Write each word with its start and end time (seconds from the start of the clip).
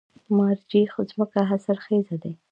مارجې 0.37 0.81
ځمکې 1.09 1.41
حاصلخیزه 1.49 2.15
دي؟ 2.21 2.31